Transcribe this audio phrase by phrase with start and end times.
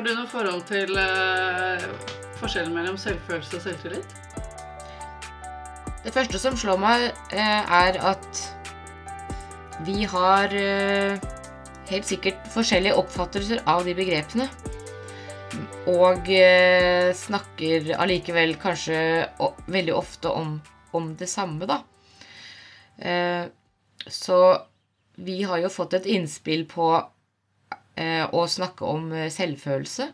[0.00, 1.82] Har du noe forhold til uh,
[2.40, 4.14] forskjellen mellom selvfølelse og selvtillit?
[6.06, 8.40] Det første som slår meg, uh, er at
[9.84, 11.28] vi har uh,
[11.92, 14.48] helt sikkert forskjellige oppfattelser av de begrepene.
[15.92, 16.32] Og
[17.20, 18.96] snakker allikevel kanskje
[19.68, 20.56] veldig ofte om,
[20.96, 21.82] om det samme, da.
[24.06, 24.38] Så
[25.18, 26.92] vi har jo fått et innspill på
[28.00, 30.06] eh, å snakke om eh, selvfølelse.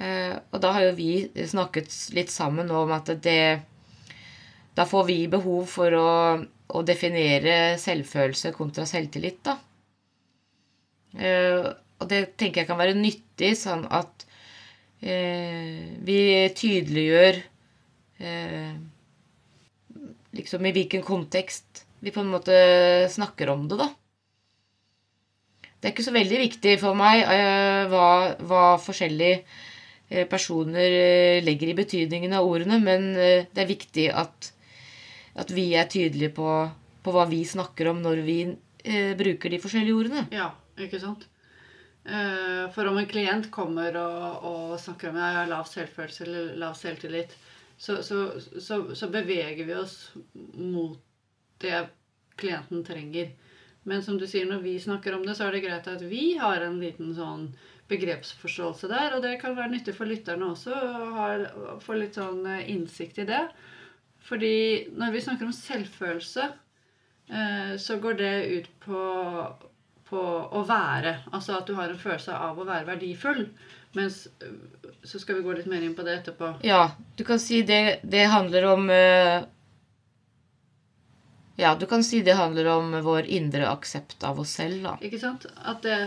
[0.00, 1.12] Eh, og da har jo vi
[1.48, 3.60] snakket litt sammen om at det
[4.72, 6.12] Da får vi behov for å,
[6.72, 9.58] å definere selvfølelse kontra selvtillit, da.
[12.00, 14.24] Og det tenker jeg kan være nyttig, sånn at
[15.02, 16.16] vi
[16.56, 17.42] tydeliggjør
[20.40, 22.56] liksom i hvilken kontekst vi på en måte
[23.12, 23.92] snakker om det, da.
[25.82, 28.08] Det er ikke så veldig viktig for meg eh, hva,
[28.46, 34.52] hva forskjellige eh, personer eh, legger i betydningen av ordene, men det er viktig at,
[35.42, 36.46] at vi er tydelige på,
[37.02, 40.24] på hva vi snakker om når vi eh, bruker de forskjellige ordene.
[40.30, 41.26] Ja, ikke sant?
[42.02, 46.72] For om en klient kommer og, og snakker om jeg har lav selvfølelse eller lav
[46.74, 47.34] selvtillit,
[47.78, 48.24] så, så,
[48.58, 49.94] så, så beveger vi oss
[50.58, 50.98] mot
[51.62, 51.84] det
[52.38, 53.30] klienten trenger.
[53.88, 56.36] Men som du sier, når vi snakker om det, så er det greit at vi
[56.38, 57.48] har en liten sånn
[57.90, 59.16] begrepsforståelse der.
[59.16, 63.28] Og det kan være nyttig for lytterne også å få litt sånn eh, innsikt i
[63.28, 63.42] det.
[64.22, 64.56] Fordi
[64.94, 66.48] når vi snakker om selvfølelse,
[67.28, 69.02] eh, så går det ut på,
[70.08, 71.16] på å være.
[71.32, 73.48] Altså at du har en følelse av å være verdifull.
[73.98, 74.54] Mens eh,
[75.02, 76.54] Så skal vi gå litt mer inn på det etterpå.
[76.62, 78.86] Ja, du kan si det, det handler om
[81.56, 84.96] Ja, du kan si det handler om vår indre aksept av oss selv, da.
[85.04, 85.46] Ikke sant?
[85.64, 85.98] At det,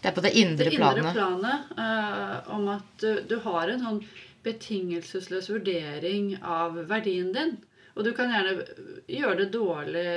[0.00, 1.14] Det er på det indre det indre planet.
[1.14, 4.02] planet uh, om at du, du har en sånn
[4.46, 7.56] betingelsesløs vurdering av verdien din.
[7.98, 8.62] Og du kan gjerne
[9.10, 10.08] gjøre det dårlig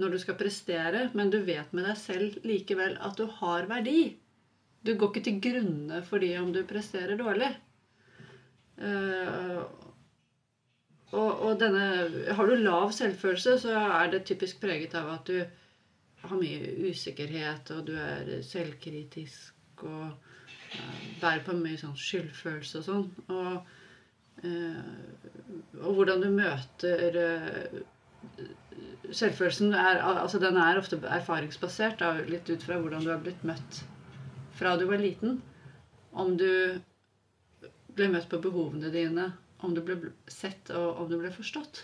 [0.00, 4.16] når du skal prestere, men du vet med deg selv likevel at du har verdi.
[4.82, 7.52] Du går ikke til grunne for det om du presterer dårlig.
[8.82, 9.60] Eh,
[11.12, 11.84] og, og denne
[12.36, 15.38] Har du lav selvfølelse, så er det typisk preget av at du
[16.28, 22.86] har mye usikkerhet, og du er selvkritisk og uh, bærer på mye sånn skyldfølelse og
[22.88, 23.06] sånn.
[23.32, 23.70] Og,
[24.44, 27.78] uh, og hvordan du møter uh,
[29.08, 33.40] Selvfølelsen er, altså den er ofte erfaringsbasert, da, litt ut fra hvordan du har blitt
[33.46, 33.80] møtt
[34.58, 35.38] fra du var liten.
[36.12, 36.50] Om du
[37.96, 39.30] ble møtt på behovene dine,
[39.64, 39.96] om du ble
[40.30, 41.82] sett, og om du ble forstått.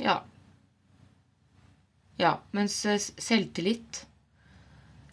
[0.00, 0.22] Ja.
[2.18, 4.04] Ja, mens eh, selvtillit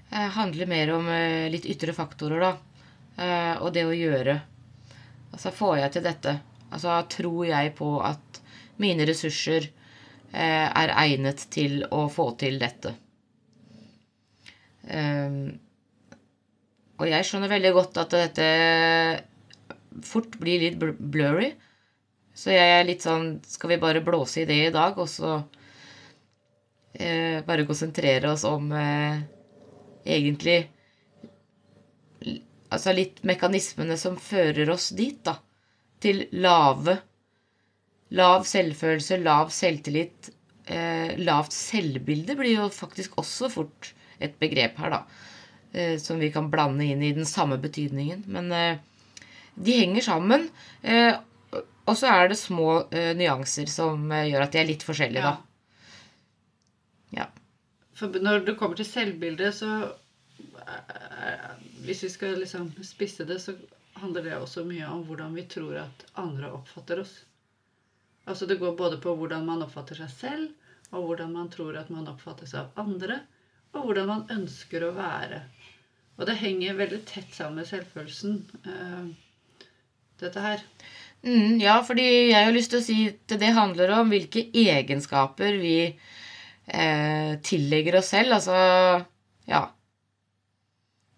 [0.10, 2.54] eh, handler mer om eh, litt ytre faktorer, da.
[3.62, 4.34] Og det å gjøre.
[5.36, 6.32] Altså, får jeg til dette?
[6.72, 8.40] Altså, tror jeg på at
[8.82, 9.68] mine ressurser
[10.32, 12.96] er egnet til å få til dette?
[14.90, 15.60] Ehm,
[16.98, 18.48] og jeg skjønner veldig godt at dette
[20.06, 21.52] fort blir litt blurry.
[22.34, 25.34] Så jeg er litt sånn Skal vi bare blåse i det i dag, og så
[26.96, 29.20] eh, bare konsentrere oss om eh,
[30.08, 30.62] egentlig
[32.72, 35.36] Altså litt mekanismene som fører oss dit, da.
[36.02, 37.02] Til lave
[38.16, 40.32] Lav selvfølelse, lav selvtillit.
[40.72, 43.92] Eh, lavt selvbilde blir jo faktisk også fort
[44.22, 45.28] et begrep her, da.
[45.72, 48.26] Eh, som vi kan blande inn i den samme betydningen.
[48.28, 48.82] Men eh,
[49.56, 50.48] de henger sammen.
[50.82, 51.16] Eh,
[51.86, 55.32] og så er det små eh, nyanser som eh, gjør at de er litt forskjellige,
[55.32, 55.92] da.
[57.18, 57.28] Ja.
[57.98, 61.50] For når det kommer til selvbildet, så eh,
[61.86, 63.58] Hvis vi skal liksom spisse det, så
[64.02, 67.18] handler det også mye om hvordan vi tror at andre oppfatter oss.
[68.26, 71.90] Altså Det går både på hvordan man oppfatter seg selv, og hvordan man tror at
[71.90, 73.22] man oppfattes av andre,
[73.74, 75.42] og hvordan man ønsker å være.
[76.20, 79.06] Og det henger veldig tett sammen med selvfølelsen, eh,
[80.24, 80.64] dette her.
[81.22, 85.60] Mm, ja, fordi jeg har lyst til å si at det handler om hvilke egenskaper
[85.62, 88.40] vi eh, tillegger oss selv.
[88.40, 88.58] Altså
[89.50, 89.68] ja.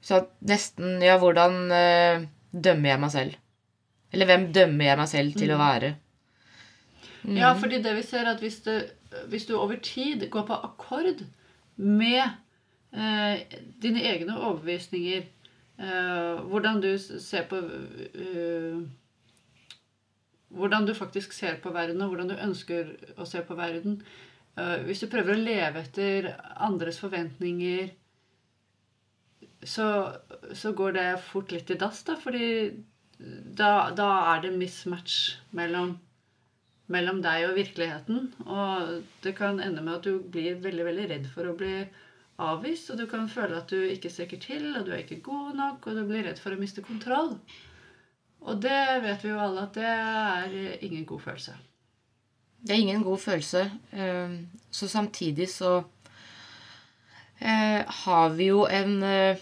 [0.04, 3.38] Så nesten Ja, hvordan eh, dømmer jeg meg selv?
[4.14, 5.94] Eller hvem dømmer jeg meg selv til å være?
[7.24, 8.74] Ja, fordi det vi ser er at hvis, du,
[9.32, 11.24] hvis du over tid går på akkord
[11.80, 12.24] med
[12.92, 13.40] eh,
[13.82, 15.24] dine egne overbevisninger,
[15.78, 18.84] hvordan du ser på eh,
[20.54, 23.96] Hvordan du faktisk ser på verden, og hvordan du ønsker å se på verden.
[24.54, 26.28] Eh, hvis du prøver å leve etter
[26.62, 27.90] andres forventninger
[29.66, 29.88] så,
[30.54, 32.48] så går det fort litt i dass, da, fordi
[33.18, 35.18] da, da er det mismatch
[35.56, 35.96] mellom,
[36.92, 38.28] mellom deg og virkeligheten.
[38.44, 41.76] Og det kan ende med at du blir veldig, veldig redd for å bli
[42.42, 45.54] avvist, og du kan føle at du ikke strekker til, og du er ikke god
[45.58, 47.36] nok, og du blir redd for å miste kontroll.
[48.44, 51.56] Og det vet vi jo alle at det er ingen god følelse.
[52.64, 53.64] Det er ingen god følelse.
[53.92, 54.36] Eh,
[54.72, 55.84] så samtidig så
[57.40, 59.42] eh, har vi jo en eh,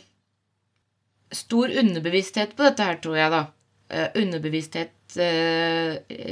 [1.32, 3.44] stor underbevissthet på dette her, tror jeg, da.
[3.92, 5.18] Underbevissthet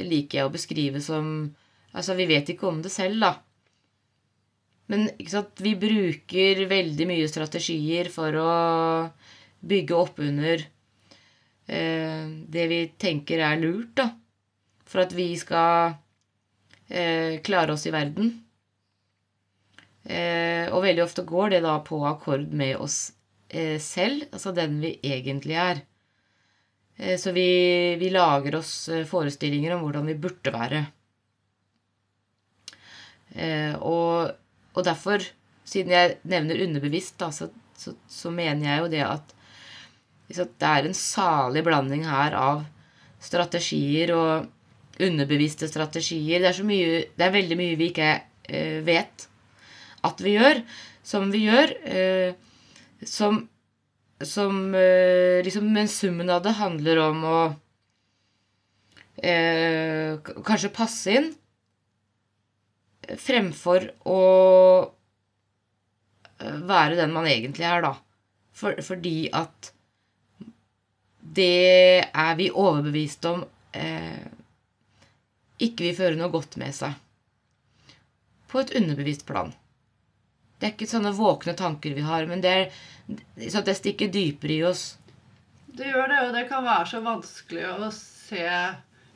[0.08, 1.50] liker jeg å beskrive som
[1.90, 3.32] Altså, vi vet ikke om det selv, da.
[4.90, 8.52] Men sant, vi bruker veldig mye strategier for å
[9.70, 10.64] bygge opp under
[11.70, 14.08] eh, det vi tenker er lurt, da.
[14.90, 15.94] For at vi skal
[16.90, 18.32] eh, klare oss i verden.
[20.10, 23.12] Eh, og veldig ofte går det da på akkord med oss
[23.54, 25.86] eh, selv, altså den vi egentlig er.
[26.98, 27.46] Eh, så vi,
[28.02, 30.86] vi lager oss eh, forestillinger om hvordan vi burde være.
[33.86, 34.32] og
[34.76, 35.24] og derfor,
[35.68, 39.36] siden jeg nevner underbevisst, da, så, så, så, mener jeg jo det at
[40.30, 42.64] det er en salig blanding her av
[43.20, 46.44] strategier og underbevisste strategier.
[46.44, 48.12] Det er, mye, det er veldig mye vi ikke
[48.46, 49.26] eh, vet
[50.06, 50.62] at vi gjør,
[51.04, 51.74] som vi gjør.
[51.90, 52.38] Eh,
[53.08, 53.42] som,
[54.22, 57.40] som eh, liksom Men summen av det handler om å
[59.24, 61.32] eh, kanskje passe inn
[63.18, 64.22] fremfor å
[66.40, 67.94] eh, være den man egentlig er, da.
[68.60, 69.72] For, fordi at
[71.20, 73.44] det er vi overbevist om
[73.78, 74.28] eh,
[75.60, 76.96] ikke vil føre noe godt med seg.
[78.50, 79.52] På et underbevisst plan.
[80.60, 84.64] Det er ikke sånne våkne tanker vi har, men det, er, det stikker dypere i
[84.68, 84.84] oss.
[85.70, 88.46] Det gjør det, og det kan være så vanskelig å se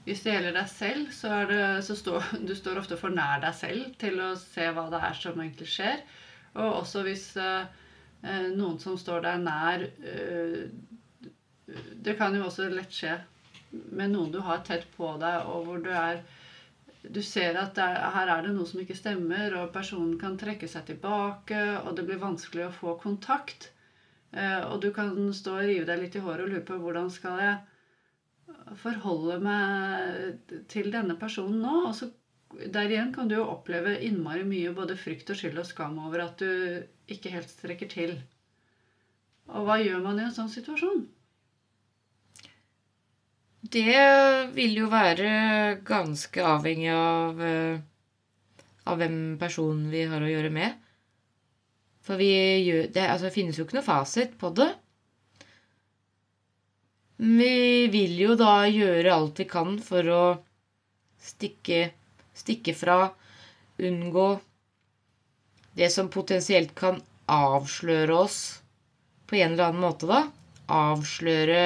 [0.03, 3.55] hvis det gjelder deg selv, så, det, så står du står ofte for nær deg
[3.55, 6.03] selv til å se hva det er som egentlig skjer.
[6.59, 7.63] Og også hvis eh
[8.55, 10.61] noen som står deg nær uh,
[12.05, 13.17] Det kan jo også lett skje
[13.97, 16.21] med noen du har tett på deg, og hvor du er
[17.03, 20.69] du ser at er, her er det noe som ikke stemmer, og personen kan trekke
[20.71, 23.71] seg tilbake, og det blir vanskelig å få kontakt.
[24.31, 27.11] Eh, og du kan stå og rive deg litt i håret og lure på hvordan
[27.11, 27.57] skal jeg
[28.79, 31.77] forholde meg til denne personen nå.
[31.89, 35.97] Og der igjen kan du jo oppleve innmari mye både frykt og skyld og skam
[36.05, 38.15] over at du ikke helt strekker til.
[39.51, 41.03] Og hva gjør man i en sånn situasjon?
[43.73, 47.79] Det vil jo være ganske avhengig av, eh,
[48.85, 50.79] av hvem personen vi har å gjøre med.
[52.03, 54.69] For gjør, det, altså, det finnes jo ikke noe fasit på det.
[57.23, 60.23] Vi vil jo da gjøre alt vi kan for å
[61.23, 61.85] stikke,
[62.35, 63.05] stikke fra,
[63.79, 64.25] unngå
[65.79, 66.99] det som potensielt kan
[67.31, 68.39] avsløre oss
[69.29, 70.25] på en eller annen måte, da.
[70.73, 71.61] Avsløre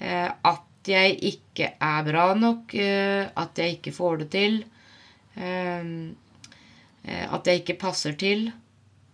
[0.00, 4.62] eh, at jeg ikke er bra nok, eh, at jeg ikke får det til,
[5.36, 5.92] eh,
[7.04, 8.48] eh at jeg ikke passer til.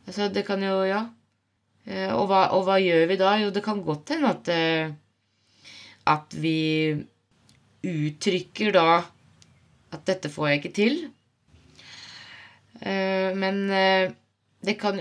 [0.07, 1.09] Altså, det kan jo Ja.
[1.85, 3.37] Eh, og hva, og hva, gjør vi da?
[3.43, 4.93] Jo, det kan godt hende at eh,
[6.09, 6.95] at vi
[7.83, 9.03] uttrykker da
[9.93, 11.03] at 'dette får jeg ikke til'.
[12.83, 14.13] Eh, men eh,
[14.65, 14.99] det kan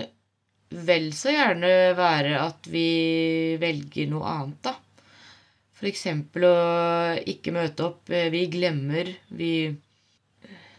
[0.72, 4.76] vel så gjerne være at vi velger noe annet, da.
[5.82, 6.06] F.eks.
[6.46, 6.52] å
[7.32, 8.10] ikke møte opp.
[8.10, 9.10] Eh, vi glemmer.
[9.34, 9.52] Vi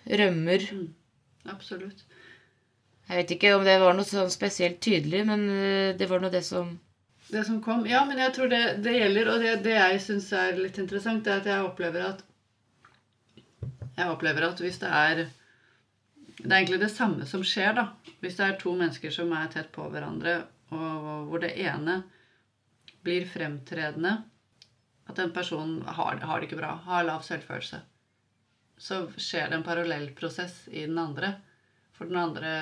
[0.08, 0.68] rømmer.
[0.72, 0.88] Mm,
[1.52, 2.06] absolutt.
[3.10, 5.44] Jeg vet ikke om det var noe sånn spesielt tydelig, men
[6.00, 6.72] det var nå det som
[7.34, 7.86] det som kom.
[7.90, 9.30] Ja, men jeg tror det, det gjelder.
[9.34, 12.24] Og det, det jeg syns er litt interessant, er at jeg opplever at
[13.94, 15.24] Jeg opplever at hvis det er
[16.40, 17.88] Det er egentlig det samme som skjer, da.
[18.24, 22.02] Hvis det er to mennesker som er tett på hverandre, og hvor det ene
[23.06, 24.24] blir fremtredende
[25.10, 27.82] At den personen har, har det ikke bra, har lav selvfølelse.
[28.80, 31.36] Så skjer det en parallell prosess i den andre.
[31.94, 32.54] For den andre,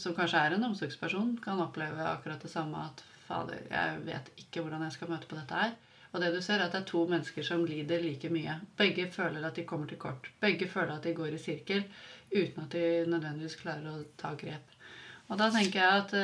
[0.00, 2.86] som kanskje er en omsorgsperson, kan oppleve akkurat det samme.
[2.88, 5.76] At Fader, jeg vet ikke hvordan jeg skal møte på dette her.
[6.12, 8.54] Og det du ser, er at det er to mennesker som lider like mye.
[8.78, 10.30] Begge føler at de kommer til kort.
[10.40, 11.84] Begge føler at de går i sirkel
[12.32, 14.72] uten at de nødvendigvis klarer å ta grep.
[15.28, 16.14] Og da tenker jeg at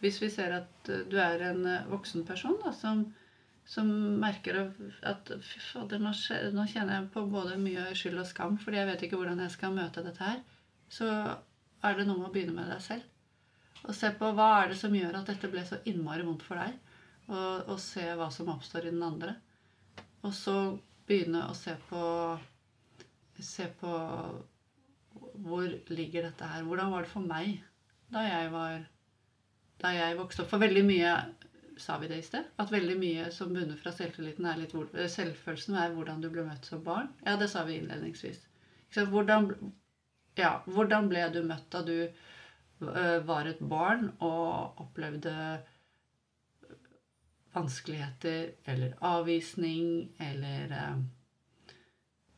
[0.00, 3.04] hvis vi ser at du er en voksen person da, som,
[3.66, 3.90] som
[4.22, 4.60] merker
[5.02, 6.12] at fy fader, nå,
[6.56, 9.54] nå, kjenner jeg på både mye skyld og skam fordi jeg vet ikke hvordan jeg
[9.56, 10.40] skal møte dette her,
[10.92, 11.10] så
[11.84, 13.10] er det noe med å begynne med deg selv.
[13.84, 16.60] Og se på hva er det som gjør at dette ble så innmari vondt for
[16.60, 16.76] deg.
[17.28, 19.36] Og, og se hva som oppstår i den andre.
[20.24, 20.56] Og så
[21.08, 22.02] begynne å se på
[23.44, 23.90] Se på
[25.42, 26.62] hvor ligger dette her?
[26.62, 27.56] Hvordan var det for meg
[28.14, 28.84] da jeg var
[29.82, 30.52] Da jeg vokste opp?
[30.52, 31.14] For veldig mye
[31.82, 32.46] Sa vi det i sted?
[32.62, 34.74] At veldig mye som bunner fra selvtilliten er litt
[35.16, 37.08] Selvfølelsen er hvordan du ble møtt som barn.
[37.26, 38.38] Ja, det sa vi innledningsvis.
[38.94, 39.48] Hvordan,
[40.38, 41.96] ja, hvordan ble du møtt da du
[43.26, 45.34] var et barn og opplevde
[47.54, 50.96] vanskeligheter eller avvisning eller eh,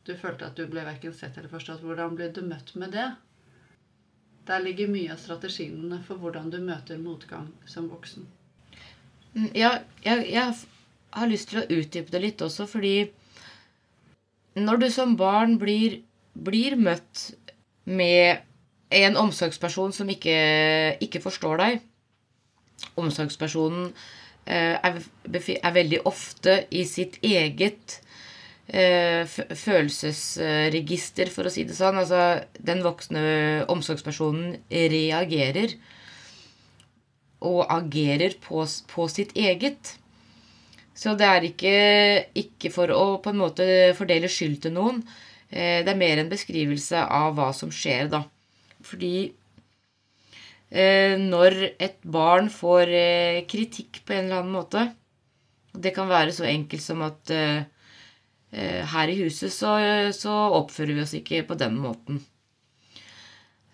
[0.07, 1.81] Du følte at du ble verken sett eller forstått.
[1.83, 3.09] Hvordan ble du møtt med det?
[4.47, 8.23] Der ligger mye av strategiene for hvordan du møter motgang som voksen.
[9.33, 9.73] Mm, ja,
[10.05, 10.53] jeg, jeg
[11.17, 13.09] har lyst til å utdype det litt også, fordi
[14.55, 15.99] når du som barn blir,
[16.33, 17.33] blir møtt
[17.83, 18.45] med
[18.89, 20.37] en omsorgsperson som ikke,
[21.03, 21.85] ikke forstår deg
[22.97, 23.91] Omsorgspersonen
[24.47, 27.97] Eh, er, er, veldig ofte i sitt eget
[28.71, 31.97] eh, følelsesregister, for å si det sånn.
[31.99, 35.75] Altså, den voksne omsorgspersonen reagerer
[37.43, 38.63] og agerer på,
[38.93, 39.97] på sitt eget.
[40.97, 41.75] Så det er ikke,
[42.39, 43.67] ikke, for å på en måte
[43.99, 45.03] fordele skyld til noen.
[45.51, 48.23] Eh, det er mer en beskrivelse av hva som skjer, da.
[48.87, 49.15] Fordi
[50.67, 54.83] Eh, når et barn får eh, kritikk på en eller annen måte.
[55.71, 57.63] Det kan være så enkelt som at eh,
[58.91, 59.77] her i huset så,
[60.15, 62.19] så oppfører vi oss ikke på den måten.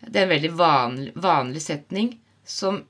[0.03, 2.13] Det er en veldig vanlig, vanlig setning
[2.45, 2.81] som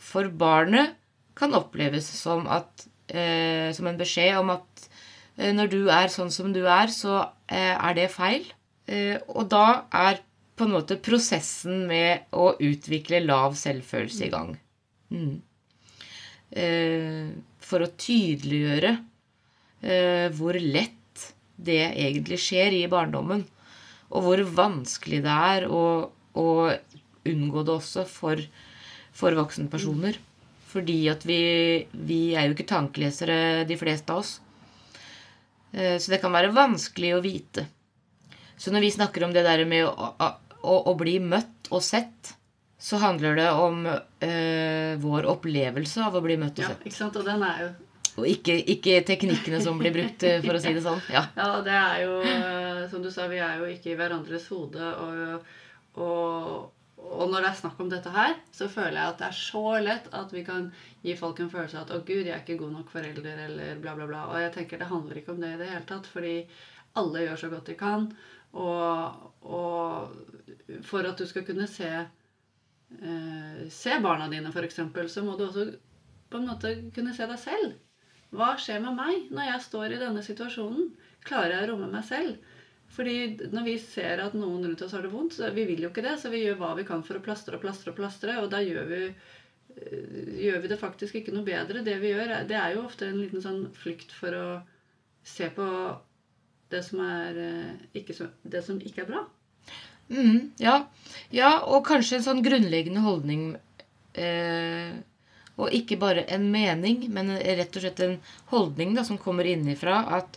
[0.00, 0.94] for barnet
[1.36, 4.88] kan oppleves som, at, eh, som en beskjed om at
[5.42, 8.44] når du er sånn som du er, så er det feil.
[9.32, 10.18] og da er
[10.62, 14.52] på en måte prosessen med å utvikle lav selvfølelse i gang.
[15.10, 15.40] Mm.
[16.54, 18.92] Eh, for å tydeliggjøre
[19.82, 21.26] eh, hvor lett
[21.58, 23.42] det egentlig skjer i barndommen.
[24.12, 25.82] Og hvor vanskelig det er å,
[26.38, 26.46] å
[27.26, 28.38] unngå det også for,
[29.10, 30.20] for voksenpersoner.
[30.70, 31.42] Fordi at vi,
[31.90, 34.36] vi, er jo ikke tankelesere, de fleste av oss.
[35.74, 37.66] Eh, så det kan være vanskelig å vite.
[38.62, 40.12] Så når vi snakker om det der med å,
[40.62, 42.34] å, å bli møtt og sett,
[42.82, 46.82] så handler det om øh, vår opplevelse av å bli møtt og sett.
[46.82, 47.18] Ja, ikke sant?
[47.20, 47.72] Og den er jo
[48.12, 51.00] og ikke, ikke, teknikkene som blir brukt, eh, for å si det sånn.
[51.12, 51.24] Ja.
[51.38, 54.90] ja, det er jo eh, Som du sa, vi er jo ikke i hverandres hode.
[55.00, 55.46] Og,
[55.96, 59.38] og, og, når det er snakk om dette her, så føler jeg at det er
[59.38, 60.68] så lett at vi kan
[61.06, 63.80] gi folk en følelse av at 'Å, gud, jeg er ikke god nok forelder', eller
[63.80, 64.26] bla, bla, bla.
[64.28, 66.12] Og jeg tenker det handler ikke om det i det hele tatt.
[66.12, 66.36] Fordi
[67.00, 68.10] alle gjør så godt de kan.
[68.52, 71.88] Og, og for at du skal kunne se,
[73.00, 74.82] eh, se barna dine, f.eks.,
[75.14, 75.70] så må du også
[76.32, 77.78] på en måte kunne se deg selv.
[78.32, 80.92] Hva skjer med meg når jeg står i denne situasjonen?
[81.24, 82.52] Klarer jeg å romme meg selv?
[82.92, 85.90] Fordi når vi ser at noen rundt oss har det vondt, så vi vil jo
[85.92, 88.36] ikke det, så vi gjør hva vi kan for å plastre og plastre og plastre,
[88.40, 89.02] og da gjør vi,
[89.76, 91.84] eh, gjør vi det faktisk ikke noe bedre.
[91.84, 94.46] Det vi gjør, det er jo ofte en liten sånn flukt for å
[95.24, 95.68] se på
[96.72, 99.22] det som, er, eh, ikke, det som ikke er bra.
[100.12, 100.74] Mm, ja.
[101.30, 101.52] ja.
[101.62, 103.54] og kanskje en sånn grunnleggende holdning
[104.18, 104.90] eh,
[105.56, 108.18] Og ikke bare en mening, men rett og slett en
[108.50, 110.36] holdning da, som kommer innifra at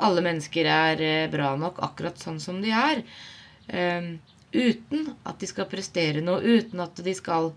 [0.00, 3.02] alle mennesker er eh, bra nok akkurat sånn som de er.
[3.68, 4.14] Eh,
[4.52, 7.50] uten at de skal prestere noe, uten at de skal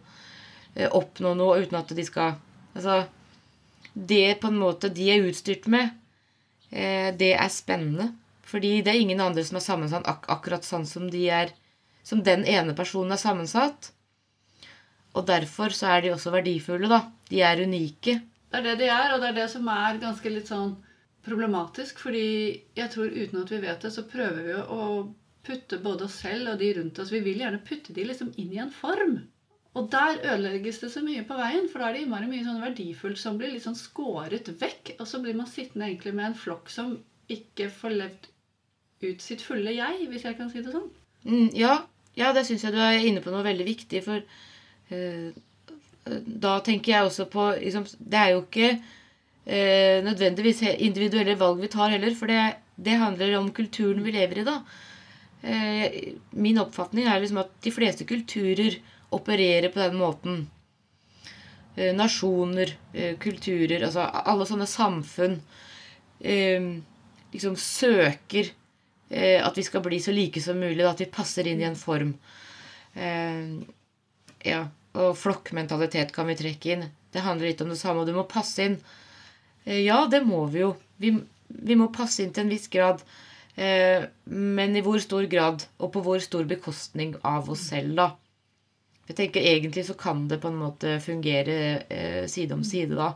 [0.75, 2.42] eh, oppnå noe, uten at de skal
[2.75, 3.06] Altså
[3.94, 5.94] Det på en måte de er utstyrt med,
[6.75, 8.10] det er spennende.
[8.46, 11.53] Fordi det er ingen andre som er sammensatt ak akkurat sånn som de er
[12.05, 13.88] Som den ene personen er sammensatt.
[15.17, 17.00] Og derfor så er de også verdifulle, da.
[17.32, 18.20] De er unike.
[18.51, 20.75] Det er det de er, og det er det som er ganske litt sånn
[21.25, 22.03] problematisk.
[22.03, 22.27] Fordi
[22.77, 24.84] jeg tror uten at vi vet det, så prøver vi å
[25.46, 28.53] putte både oss selv og de rundt oss Vi vil gjerne putte de liksom inn
[28.53, 29.17] i en form.
[29.75, 32.63] Og der ødelegges det så mye på veien, for da er det innmari mye sånn
[32.63, 34.94] verdifullt som blir litt sånn skåret vekk.
[35.01, 36.94] Og så blir man sittende egentlig med en flokk som
[37.32, 38.29] ikke får levd
[39.03, 40.88] ut sitt fulle jeg, hvis jeg kan si det sånn.
[41.25, 41.82] Mm, ja,
[42.15, 44.03] ja, det syns jeg du er inne på noe veldig viktig.
[44.05, 44.24] For
[44.94, 45.29] uh,
[46.46, 51.74] da tenker jeg også på liksom, Det er jo ikke uh, nødvendigvis individuelle valg vi
[51.75, 54.60] tar heller, for det, det, handler om kulturen vi lever i da.
[55.44, 55.88] Uh,
[56.32, 58.79] min oppfatning er liksom at de fleste kulturer
[59.13, 60.43] opererer på den måten.
[61.75, 62.69] Nasjoner,
[63.19, 65.33] kulturer, altså alle sånne samfunn
[67.35, 68.53] liksom søker
[69.09, 70.85] Eh, at vi skal bli så like som mulig.
[70.85, 72.15] At vi passer inn i en form.
[72.93, 73.45] Eh,
[74.50, 74.65] ja.
[74.95, 76.85] Og flokkmentalitet kan vi trekke inn.
[77.12, 78.79] Det handler litt om det samme, og du må passe inn.
[79.65, 80.74] Eh, ja, det må vi jo.
[81.01, 81.13] Vi,
[81.47, 83.03] vi må passe inn til en viss grad.
[83.55, 88.09] Eh, men i hvor stor grad, og på hvor stor bekostning av oss selv, da.
[89.05, 91.57] Jeg tenker Egentlig så kan det på en måte fungere
[91.89, 93.13] eh, side om side, da.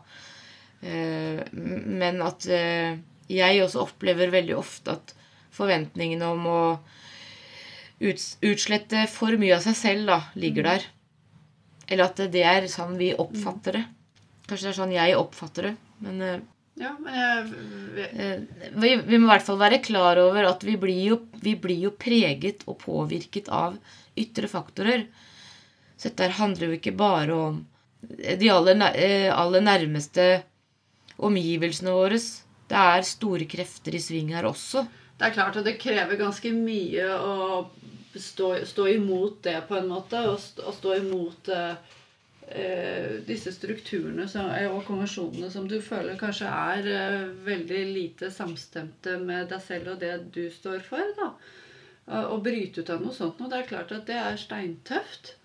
[0.79, 5.11] Men at jeg også opplever veldig ofte at
[5.51, 6.61] forventningene om å
[7.99, 10.85] utslette for mye av seg selv da, ligger der.
[11.89, 13.83] Eller at det er sånn vi oppfatter det.
[14.47, 15.73] Kanskje det er sånn jeg oppfatter det.
[16.05, 16.23] Men
[16.79, 20.77] ja, men jeg, eh, vi, vi, må i hvert fall være klar over at vi
[20.79, 23.75] blir, jo, vi blir jo preget og påvirket av
[24.19, 25.03] ytre faktorer.
[25.99, 27.59] Så dette handler jo ikke bare om
[27.99, 30.29] de aller, eh, aller nærmeste
[31.19, 32.19] omgivelsene våre.
[32.69, 34.85] Det er store krefter i sving her også.
[35.19, 37.65] Det er klart at det krever ganske mye å
[38.15, 40.21] stå, stå imot det, på en måte.
[40.31, 41.73] Og stå, imot uh,
[42.47, 48.31] eh, disse strukturene som, eh, og konvensjonene som du føler kanskje er eh, veldig lite
[48.31, 51.15] samstemte med deg selv og det du står for.
[51.19, 51.33] da.
[52.09, 53.51] Å bryte ut av noe sånt noe.
[53.51, 55.35] Det er klart at det er steintøft.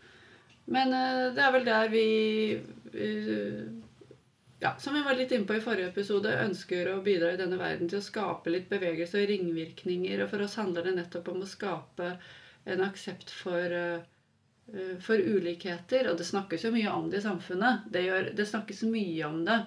[0.73, 2.07] Men eh, det er vel der vi
[2.55, 3.65] eh,
[4.63, 7.59] ja, som vi var litt inne på i forrige episode, ønsker å bidra i denne
[7.61, 10.25] verden til å skape litt bevegelse og ringvirkninger.
[10.25, 12.15] Og for oss handler det nettopp om å skape
[12.65, 13.77] en aksept for
[14.73, 16.09] Eh, for ulikheter.
[16.11, 17.85] Og det snakkes jo mye om det i samfunnet.
[17.93, 19.61] Det, gjør, det snakkes mye om det.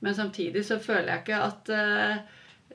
[0.00, 1.72] Men samtidig så føler jeg ikke at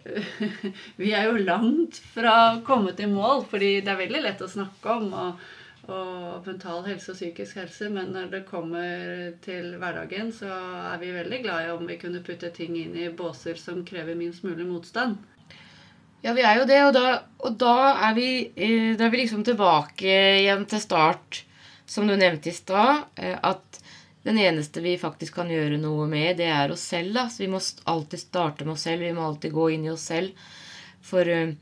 [1.02, 4.52] Vi er jo langt fra å komme til mål, fordi det er veldig lett å
[4.52, 5.14] snakke om.
[5.14, 5.46] og,
[5.92, 10.50] og mental helse og psykisk helse, men når det kommer til hverdagen, så
[10.94, 14.18] er vi veldig glad i om vi kunne putte ting inn i båser som krever
[14.18, 15.18] minst mulig motstand.
[16.26, 17.08] Ja, vi er jo det, og da,
[17.46, 17.76] og da,
[18.08, 21.44] er, vi, eh, da er vi liksom tilbake igjen til start
[21.86, 23.82] som du nevnte i stad, eh, at
[24.26, 27.14] den eneste vi faktisk kan gjøre noe med, det er oss selv.
[27.14, 27.28] Da.
[27.30, 29.06] Så vi må alltid starte med oss selv.
[29.06, 30.34] Vi må alltid gå inn i oss selv.
[31.06, 31.54] For eh,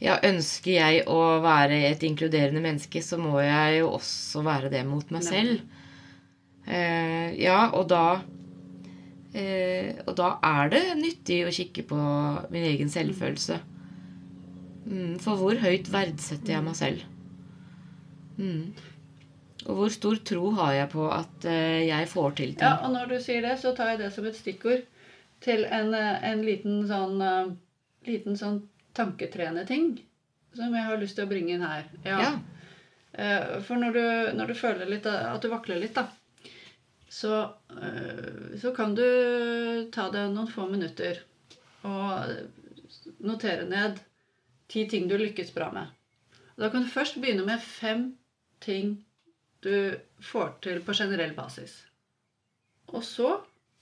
[0.00, 4.84] ja, ønsker jeg å være et inkluderende menneske, så må jeg jo også være det
[4.88, 5.60] mot meg selv.
[6.66, 8.20] Eh, ja, og da
[9.34, 11.98] eh, Og da er det nyttig å kikke på
[12.52, 13.58] min egen selvfølelse.
[14.90, 17.04] Mm, for hvor høyt verdsetter jeg meg selv?
[18.40, 18.72] Mm.
[19.68, 22.64] Og hvor stor tro har jeg på at eh, jeg får til ting?
[22.64, 24.86] Ja, og når du sier det, så tar jeg det som et stikkord
[25.44, 27.52] til en, eh, en liten sånn uh,
[28.08, 28.62] liten sånn
[29.68, 29.92] ting
[30.52, 31.86] som jeg har lyst til å bringe inn her.
[32.04, 32.18] Ja.
[32.20, 32.32] ja.
[33.10, 34.04] Uh, for når du,
[34.38, 36.06] når du, føler litt at du vakler litt, da,
[37.10, 37.42] så,
[37.74, 39.06] uh, så kan du
[39.94, 41.22] ta deg noen få minutter
[41.86, 44.00] og notere ned
[44.70, 45.90] ti ting du lykkes bra med.
[46.60, 48.10] Da kan du først begynne med fem
[48.60, 48.98] ting
[49.64, 51.80] du får til på generell basis.
[52.92, 53.38] Og så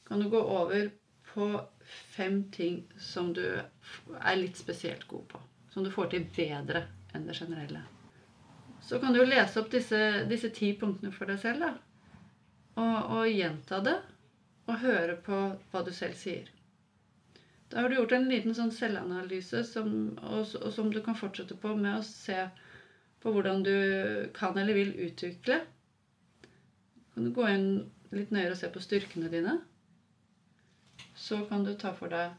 [0.08, 0.90] kan du gå over
[1.32, 1.48] på
[1.88, 5.40] fem ting som du er litt spesielt god på.
[5.72, 7.84] Som du får til bedre enn det generelle.
[8.82, 9.98] Så kan du lese opp disse,
[10.30, 11.64] disse ti punktene for deg selv.
[11.64, 11.72] da.
[12.78, 13.96] Og, og, gjenta det.
[14.68, 15.40] Og høre på
[15.72, 16.48] hva du selv sier.
[17.68, 19.90] Da har du gjort en liten sånn selvanalyse som,
[20.24, 22.46] og, og som du kan fortsette på med å se
[23.20, 23.76] på hvordan du
[24.36, 25.60] kan eller vil utvikle.
[27.12, 27.68] Kan du gå inn
[28.14, 29.58] litt nøyere og se på styrkene dine.
[31.18, 32.36] Så kan du ta for deg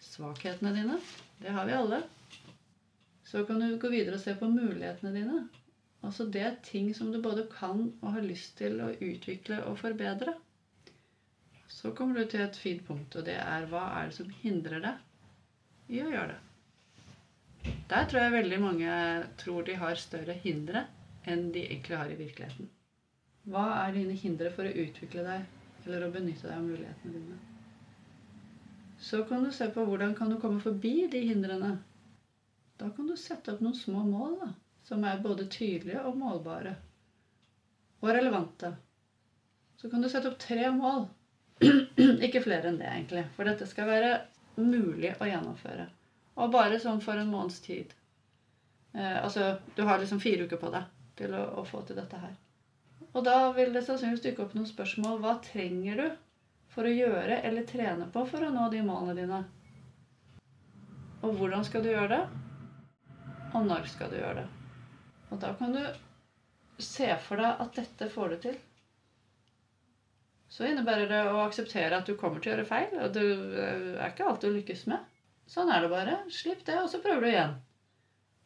[0.00, 0.96] svakhetene dine.
[1.38, 2.00] Det har vi alle.
[3.26, 5.42] Så kan du gå videre og se på mulighetene dine.
[6.06, 9.78] Altså det er ting som du både kan og har lyst til å utvikle og
[9.80, 10.32] forbedre.
[11.68, 14.84] Så kommer du til et fint punkt, og det er hva er det som hindrer
[14.84, 17.74] deg i å gjøre det?
[17.90, 18.92] Der tror jeg veldig mange
[19.42, 20.84] tror de har større hindre
[21.26, 22.70] enn de egentlig har i virkeligheten.
[23.50, 27.55] Hva er dine hindre for å utvikle deg eller å benytte deg av mulighetene dine?
[29.06, 31.76] Så kan du se på hvordan kan du komme forbi de hindrene.
[32.76, 34.48] Da kan du sette opp noen små mål da,
[34.88, 36.72] som er både tydelige og målbare.
[38.02, 38.72] Og relevante.
[39.78, 41.06] Så kan du sette opp tre mål.
[42.26, 43.22] Ikke flere enn det, egentlig.
[43.38, 44.10] For dette skal være
[44.58, 45.86] mulig å gjennomføre.
[46.42, 47.94] Og bare sånn for en måneds tid.
[48.90, 50.90] Eh, altså, du har liksom fire uker på deg
[51.22, 52.34] til å, å, få til dette her.
[53.12, 55.22] Og da vil det sannsynligvis dukke opp noen spørsmål.
[55.22, 56.08] Hva trenger du
[56.76, 59.40] for å gjøre eller trene på for å nå de målene dine?
[61.24, 62.22] Og hvordan skal du gjøre det?
[63.56, 64.48] Og når skal du gjøre det?
[65.32, 65.82] Og da kan du
[66.82, 68.58] se for deg at dette får du til.
[70.52, 72.92] Så innebærer det å akseptere at du kommer til å gjøre feil.
[73.02, 75.08] Og det er ikke alt du lykkes med.
[75.50, 76.20] Sånn er det bare.
[76.32, 77.56] Slipp det, og så prøver du igjen.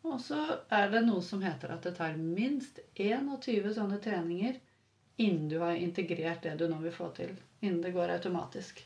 [0.07, 0.39] Og så
[0.73, 4.57] er det noe som heter at det tar minst 21 sånne treninger
[5.21, 7.35] innen du har integrert det du nå vil få til.
[7.61, 8.81] Innen det går automatisk.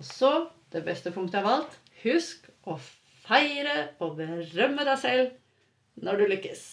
[0.00, 2.76] Så, det beste punktet av alt, husk å
[3.24, 6.64] feire og berømme deg selv når du lykkes.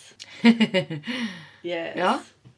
[1.65, 1.95] Yes.
[1.97, 2.11] Ja.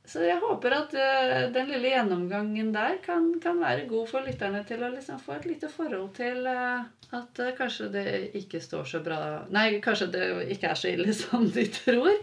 [0.04, 4.60] Så jeg håper at uh, den lille gjennomgangen der kan, kan være god for lytterne
[4.68, 6.84] til å liksom få et lite forhold til uh,
[7.16, 9.22] at uh, kanskje det ikke står så bra
[9.56, 12.20] Nei, kanskje det ikke er så ille som de tror.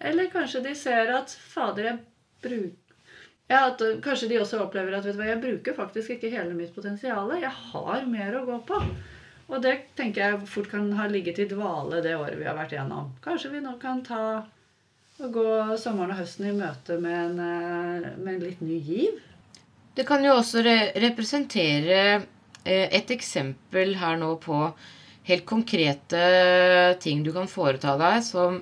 [0.00, 2.00] Eller kanskje de ser at fader, jeg
[2.48, 2.85] bruker
[3.46, 6.56] ja, at Kanskje de også opplever at vet du hva, jeg bruker faktisk ikke hele
[6.56, 7.30] mitt potensial.
[7.38, 8.80] Jeg har mer å gå på.
[9.46, 12.74] Og det tenker jeg fort kan ha ligget i dvale det året vi har vært
[12.74, 13.12] igjennom.
[13.22, 14.22] Kanskje vi nå kan ta
[15.16, 15.46] og gå
[15.80, 19.22] sommeren og høsten i møte med en, eh, med en litt ny giv.
[19.96, 22.00] Det kan jo også re representere
[22.66, 24.58] eh, et eksempel her nå på
[25.30, 28.60] helt konkrete ting du kan foreta deg som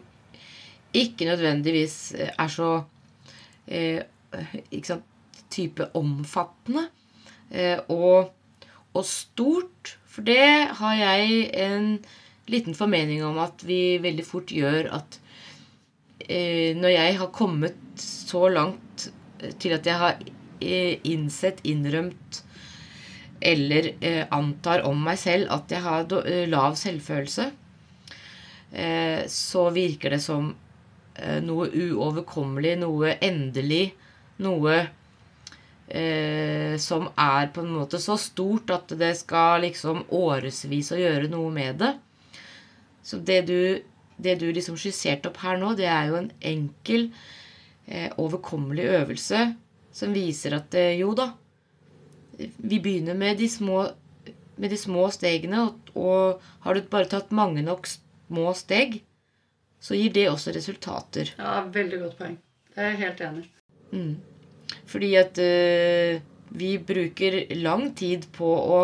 [0.94, 1.96] ikke nødvendigvis
[2.30, 2.70] er så
[3.66, 4.04] eh,
[4.86, 5.04] sant,
[5.54, 6.88] type omfattende
[7.50, 8.32] eh, og,
[8.94, 9.96] og stort.
[10.10, 11.88] For det har jeg en
[12.50, 15.18] liten formening om at vi veldig fort gjør at
[16.28, 19.08] eh, når jeg har kommet så langt
[19.60, 20.18] til at jeg har
[20.60, 22.42] eh, innsett, innrømt
[23.44, 27.50] eller eh, antar om meg selv at jeg har eh, lav selvfølelse,
[28.72, 30.52] eh, så virker det som
[31.18, 33.90] eh, noe uoverkommelig, noe endelig,
[34.42, 34.76] noe
[35.88, 41.30] eh, som er på en måte så stort at det skal liksom årevis å gjøre
[41.32, 41.92] noe med det.
[43.04, 43.82] Så det du,
[44.16, 47.10] det du liksom skisserte opp her nå, det er jo en enkel,
[47.86, 49.46] eh, overkommelig øvelse
[49.94, 51.30] som viser at eh, jo da,
[52.38, 53.84] vi begynner med de små,
[54.56, 59.02] med de små stegene, og, har du bare tatt mange nok små steg,
[59.84, 61.34] så gir det også resultater.
[61.38, 62.38] Ja, veldig godt poeng.
[62.72, 63.44] Det er jeg helt enig.
[63.94, 64.14] Mm.
[64.90, 66.22] Fordi at uh,
[66.54, 68.80] vi bruker lang tid på å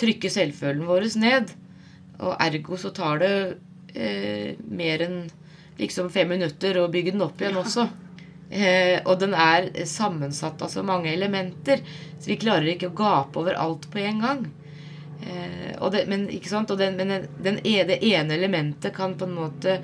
[0.00, 1.52] trykke selvfølelsen vår ned.
[2.22, 5.18] Og ergo så tar det uh, mer enn
[5.80, 7.88] liksom fem minutter å bygge den opp igjen også.
[8.52, 11.80] Uh, og den er sammensatt av så mange elementer,
[12.20, 14.42] så vi klarer ikke å gape over alt på en gang.
[15.22, 19.78] Eh, det, men den, men den, e- det ene elementet kan på en måte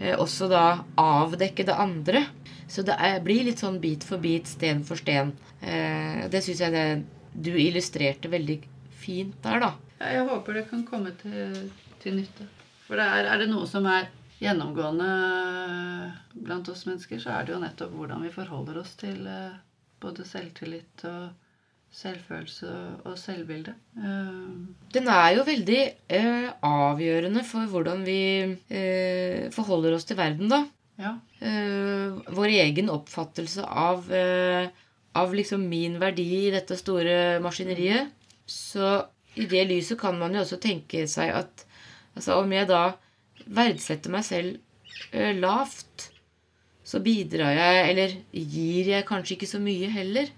[0.00, 2.26] eh, også da avdekke det andre.
[2.68, 5.34] Så det er, blir litt sånn bit for bit, sten for sten.
[5.60, 6.86] Eh, det syns jeg det,
[7.32, 8.58] du illustrerte veldig
[9.02, 9.72] fint der, da.
[10.00, 11.70] Ja, jeg håper det kan komme til,
[12.02, 12.48] til nytte.
[12.86, 14.08] For det er, er det noe som er
[14.42, 15.10] gjennomgående
[16.32, 19.60] blant oss mennesker, så er det jo nettopp hvordan vi forholder oss til eh,
[20.02, 21.41] både selvtillit og
[21.92, 22.70] selvfølelse
[23.04, 23.74] og selvbilde.
[23.98, 24.52] Eh,
[24.94, 28.18] Den er jo veldig eh, avgjørende for hvordan vi
[28.72, 30.62] eh, forholder oss til verden, da.
[31.02, 31.16] ja.
[31.42, 34.68] Eh, vår egen oppfattelse av, eh,
[35.18, 38.12] av liksom min verdi i dette store maskineriet.
[38.46, 38.94] Så
[39.36, 41.64] i det lyset kan man jo også tenke seg at
[42.16, 42.92] altså om jeg da
[43.48, 44.56] verdsetter meg selv
[45.12, 46.08] eh, lavt,
[46.84, 50.28] så bidrar jeg, eller gir jeg kanskje ikke så mye heller.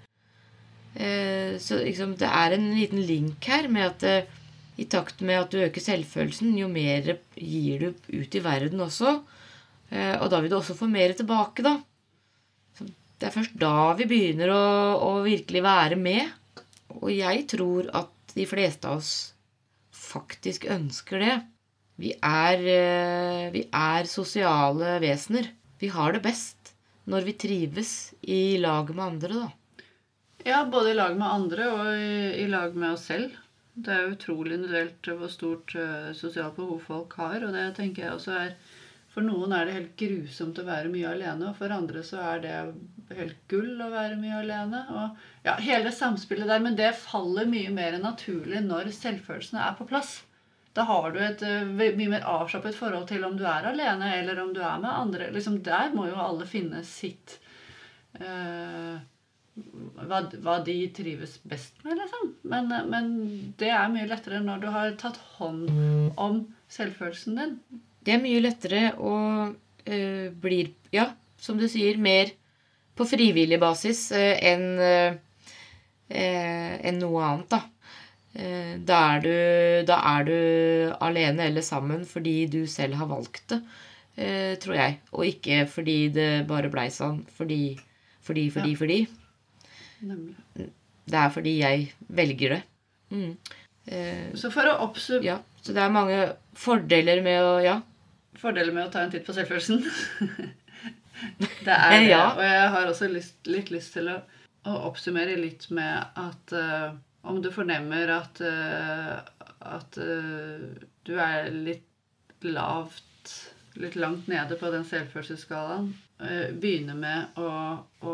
[0.95, 4.43] Eh, så liksom, det er en liten link her med at eh,
[4.79, 9.17] i takt med at du øker selvfølelsen, jo mer gir du ut i verden også.
[9.91, 11.77] Eh, og da vil du også få mer tilbake, da.
[12.79, 14.65] Så det er først da vi begynner å,
[14.99, 16.31] å virkelig være med.
[17.01, 19.15] Og jeg tror at de fleste av oss
[19.95, 21.35] faktisk ønsker det.
[22.03, 22.63] Vi er,
[23.55, 25.47] vi er sosiale vesener.
[25.79, 26.75] Vi har det best
[27.11, 27.93] når vi trives
[28.27, 29.64] i lag med andre, da.
[30.45, 33.35] Ja, både i lag med andre og i, i lag med oss selv.
[33.75, 37.43] Det er utrolig individuelt hvor stort uh, sosialt behov folk har.
[37.43, 38.57] Og det tenker jeg også er
[39.15, 42.41] For noen er det helt grusomt å være mye alene, og for andre så er
[42.43, 42.55] det
[43.15, 44.81] helt gull å være mye alene.
[44.91, 46.63] Og ja, hele samspillet der.
[46.63, 50.17] Men det faller mye mer naturlig når selvfølelsen er på plass.
[50.75, 54.43] Da har du et uh, mye mer avslappet forhold til om du er alene eller
[54.43, 55.31] om du er med andre.
[55.35, 57.39] Liksom Der må jo alle finne sitt
[58.19, 58.99] eh,
[59.55, 62.31] hva, hva de trives best med, liksom.
[62.51, 63.11] Men, men
[63.61, 65.69] det er mye lettere når du har tatt hånd
[66.21, 66.41] om
[66.75, 67.53] selvfølelsen din.
[68.05, 69.15] Det er mye lettere å
[69.49, 72.35] øh, bli, ja, som du sier, mer
[72.99, 75.15] på frivillig basis øh, enn øh,
[76.11, 77.63] eh, enn noe annet, da.
[78.35, 79.35] Da, er du,
[79.87, 80.39] da er du
[81.07, 83.61] alene eller sammen fordi du selv har valgt det,
[84.65, 84.97] tror jeg.
[85.15, 87.21] Og ikke fordi det bare blei sånn.
[87.31, 87.77] Fordi,
[88.27, 88.81] fordi, fordi, Ja.
[88.81, 88.99] fordi.
[90.05, 90.35] Nemlig.
[91.05, 92.63] Det er fordi jeg velger det.
[93.15, 93.37] Mm.
[93.87, 96.21] Eh, Så for å oppsummere ja, så det er mange
[96.57, 97.79] fordeler med å Ja.
[98.41, 99.83] fordeler med å ta en titt på selvfølelsen
[101.65, 102.09] Det er det.
[102.11, 102.25] Ja.
[102.35, 104.19] Og jeg har også lyst, litt lyst til å,
[104.69, 109.21] å oppsummere litt med at uh, om du fornemmer at, uh,
[109.77, 110.65] at uh,
[111.07, 113.31] du er litt lavt,
[113.81, 115.87] litt langt nede på den selvfølelsesskalaen,
[116.61, 117.49] begynne med å,
[118.05, 118.13] å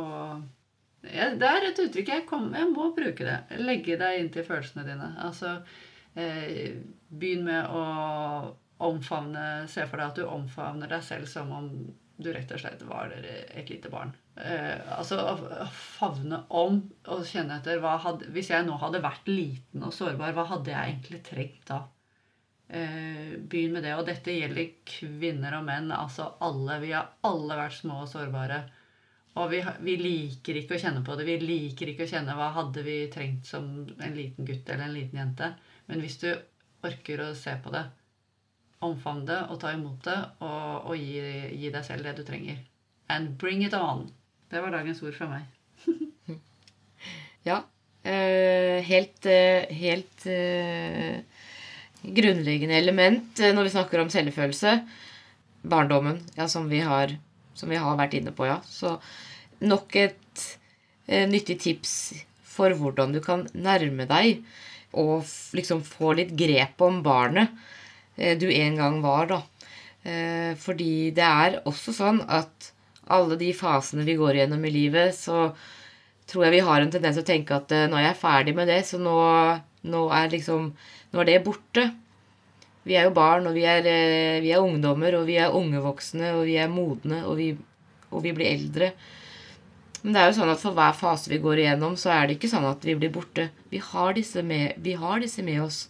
[1.01, 3.39] Det er et uttrykk jeg, kom, jeg må bruke det.
[3.63, 5.13] Legge deg inntil følelsene dine.
[5.25, 5.57] Altså
[6.15, 6.77] eh,
[7.09, 7.85] begynn med å
[8.81, 11.71] omfavne Se for deg at du omfavner deg selv som om
[12.21, 14.13] du rett og slett var et lite barn.
[14.37, 16.83] Eh, altså å favne om
[17.13, 20.73] og kjenne etter hva hadde, Hvis jeg nå hadde vært liten og sårbar, hva hadde
[20.73, 21.81] jeg egentlig trengt da?
[22.69, 23.97] Eh, begynn med det.
[23.99, 25.91] Og dette gjelder kvinner og menn.
[25.97, 26.79] Altså alle.
[26.85, 28.63] Vi har alle vært små og sårbare.
[29.39, 31.27] Og vi, vi liker ikke å kjenne på det.
[31.29, 33.69] Vi liker ikke å kjenne hva hadde vi trengt som
[34.03, 35.53] en liten gutt eller en liten jente.
[35.87, 36.29] Men hvis du
[36.87, 37.85] orker å se på det,
[38.85, 41.21] omfavne det og ta imot det, og, og gi,
[41.61, 42.59] gi deg selv det du trenger.
[43.13, 44.09] And bring it on.
[44.51, 45.49] Det var dagens ord fra meg.
[47.41, 47.63] Ja.
[48.05, 51.23] eh, helt eh, helt eh,
[52.03, 54.75] grunnleggende element når vi snakker om selvfølelse.
[55.73, 57.15] Barndommen, ja, som vi har,
[57.61, 58.59] som vi har vært inne på, ja.
[58.67, 58.97] Så
[59.61, 60.47] nok et
[61.07, 61.95] eh, nyttig tips
[62.51, 64.43] for hvordan du kan nærme deg
[64.99, 67.53] og liksom få litt grep om barnet
[68.17, 69.41] eh, du en gang var, da.
[70.03, 72.73] Eh, fordi det er også sånn at
[73.11, 75.51] alle de fasene vi går gjennom i livet, så
[76.31, 78.55] tror jeg vi har en tendens til å tenke at eh, nå er jeg ferdig
[78.57, 79.19] med det, så nå,
[79.91, 80.73] nå er liksom
[81.11, 81.83] Nå er det borte.
[82.89, 85.83] Vi er jo barn, og vi er, eh, vi er ungdommer, og vi er unge
[85.85, 87.51] voksne, og vi er modne, og vi,
[88.11, 88.93] og vi blir eldre.
[90.03, 92.39] Men det er jo sånn at for hver fase vi går igjennom, så er det
[92.39, 93.51] ikke sånn at vi blir borte.
[93.69, 95.89] Vi har disse med, vi har disse med oss.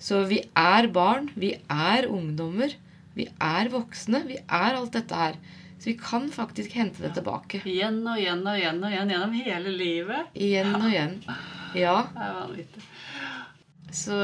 [0.00, 2.72] Så vi er barn, vi er ungdommer,
[3.16, 5.36] vi er voksne, vi er alt dette her.
[5.76, 7.60] Så vi kan faktisk hente det tilbake.
[7.68, 10.32] Igjen og igjen og igjen og igjen gjennom hele livet.
[10.32, 11.18] Igjen og igjen.
[11.76, 12.84] Ja, Det er vanvittig.
[13.92, 14.16] Så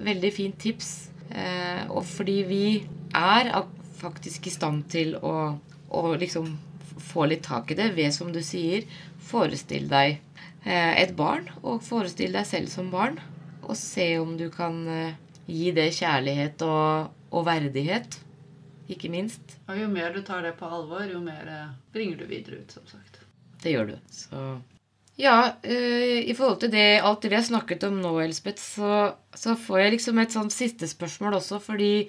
[0.00, 1.10] veldig fint tips.
[1.30, 2.64] Eh, og fordi vi
[3.16, 3.52] er
[4.00, 5.34] faktisk i stand til å,
[5.90, 6.50] å liksom
[7.00, 8.86] få litt tak i det ved, som du sier,
[9.30, 10.18] forestill deg
[10.64, 13.20] eh, et barn, og forestill deg selv som barn.
[13.66, 15.14] Og se om du kan eh,
[15.46, 18.18] gi det kjærlighet og, og verdighet.
[18.90, 19.58] Ikke minst.
[19.70, 22.74] Og jo mer du tar det på alvor, jo mer eh, bringer du videre ut,
[22.74, 23.22] som sagt.
[23.62, 23.96] Det gjør du.
[24.10, 24.44] Så
[25.18, 29.16] Ja, uh, i forhold til det, alt det vi har snakket om nå, Elspeth, så,
[29.36, 32.06] så får jeg liksom et sånt siste spørsmål også, fordi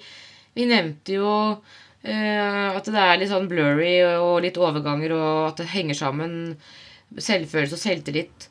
[0.56, 5.60] vi nevnte jo uh, at det er litt sånn blurry og litt overganger, og at
[5.62, 6.34] det henger sammen
[7.18, 8.48] selvfølelse og selvtillit.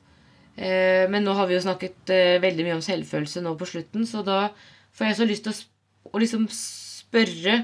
[0.60, 4.22] Uh, men nå har vi jo snakket veldig mye om selvfølelse nå på slutten, så
[4.28, 4.44] da
[4.94, 5.70] får jeg så lyst til å,
[6.12, 7.64] å liksom spørre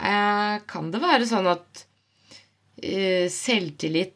[0.00, 1.82] Kan det være sånn at
[3.34, 4.14] selvtillit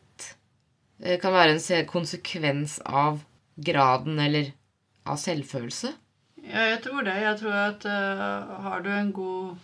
[1.21, 3.21] kan være en konsekvens av
[3.57, 4.53] graden eller
[5.05, 5.93] av selvfølelse?
[6.45, 7.15] Ja, jeg tror det.
[7.23, 9.55] Jeg tror at uh, har du en god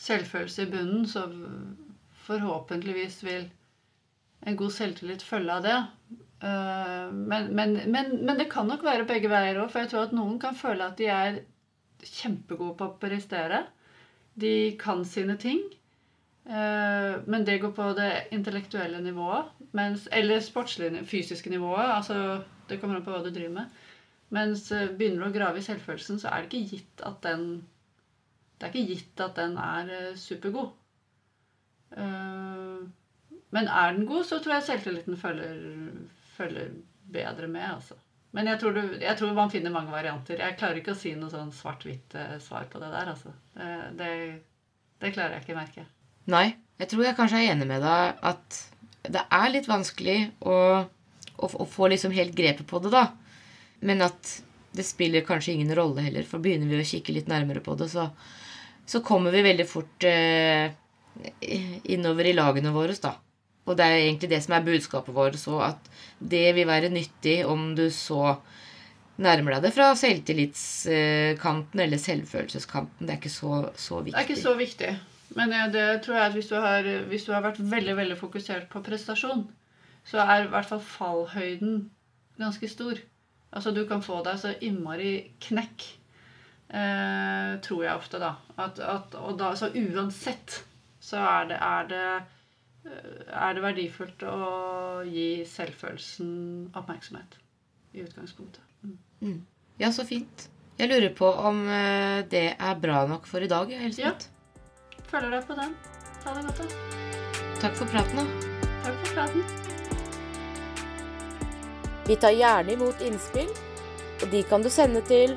[0.00, 1.26] selvfølelse i bunnen, så
[2.26, 3.48] forhåpentligvis vil
[4.46, 5.78] en god selvtillit følge av det.
[6.40, 10.08] Uh, men, men, men, men det kan nok være begge veier òg, for jeg tror
[10.08, 11.42] at noen kan føle at de er
[12.06, 13.64] kjempegode på å prestere.
[14.40, 15.60] De kan sine ting.
[16.46, 19.50] Eh, men det går på det intellektuelle nivået.
[19.76, 21.90] Mens, eller sportslige, fysiske nivået.
[21.96, 23.80] altså Det kommer an på hva du driver med.
[24.30, 27.64] Mens eh, begynner du å grave i selvfølelsen, så er det ikke gitt at den
[28.60, 30.76] Det er ikke gitt at den er eh, supergod.
[33.50, 35.56] Men er den god, så tror jeg selvtilliten følger,
[36.36, 36.68] følger
[37.10, 37.96] bedre med, altså.
[38.30, 40.38] Men jeg tror, du, jeg tror man finner mange varianter.
[40.38, 43.34] Jeg klarer ikke å si noe sånn svart-hvitt svar på det der, altså.
[43.56, 44.12] Det, det,
[45.02, 45.90] det klarer jeg ikke, merker jeg.
[46.30, 46.48] Nei.
[46.80, 48.60] Jeg tror jeg kanskje er enig med deg at
[49.10, 50.54] det er litt vanskelig å,
[51.36, 53.08] å, å få liksom helt grepet på det, da.
[53.84, 54.36] Men at
[54.76, 57.90] det spiller kanskje ingen rolle heller, for begynner vi å kikke litt nærmere på det,
[57.92, 58.06] så,
[58.86, 60.70] så kommer vi veldig fort eh,
[61.90, 63.16] innover i lagene våre, da.
[63.68, 67.42] Og det er egentlig det som er budskapet vårt, så at det vil være nyttig
[67.48, 68.36] om du så
[69.20, 73.04] nærmer deg det fra selvtillitskanten eller selvfølelseskanten.
[73.04, 74.16] Det er ikke så, så viktig.
[74.16, 74.92] Det er ikke så viktig.
[75.38, 78.18] Men ja, det tror jeg at hvis du, har, hvis du har vært veldig veldig
[78.18, 79.44] fokusert på prestasjon,
[80.06, 81.84] så er i hvert fall fallhøyden
[82.40, 82.98] ganske stor.
[83.50, 85.12] Altså du kan få deg så innmari
[85.42, 85.86] knekk,
[86.70, 88.34] eh, tror jeg ofte, da.
[88.56, 89.52] At, at, og da.
[89.58, 90.60] Så uansett
[91.02, 92.04] så er det, er det
[92.90, 94.40] eh, er det verdifullt å
[95.06, 96.32] gi selvfølelsen
[96.74, 97.38] oppmerksomhet
[97.94, 98.62] i utgangspunktet.
[99.20, 99.40] Mm.
[99.80, 100.48] Ja, så fint.
[100.80, 104.39] Jeg lurer på om eh, det er bra nok for i dag, Helt Elsbeth.
[105.10, 105.72] Følger deg på den.
[106.24, 106.66] Ha det godt, da.
[107.60, 108.24] takk for praten, da.
[108.84, 109.42] Takk for praten.
[112.06, 113.50] Vi tar gjerne imot innspill,
[114.22, 115.36] og de kan du sende til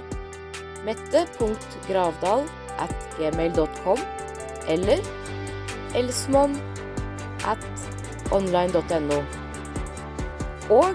[0.85, 2.45] mette.gravdal
[2.83, 3.99] at gmail.com
[4.67, 5.01] eller
[5.95, 6.55] elsmon
[7.45, 7.65] at
[8.31, 9.23] online.no.
[10.69, 10.93] Og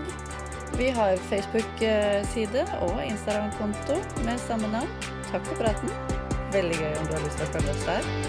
[0.79, 4.91] Vi har Facebook-side og Instagram-konto med samme navn.
[5.33, 5.91] Takk for praten.
[6.53, 8.28] Veldig gøy om du har lyst til å følge oss der.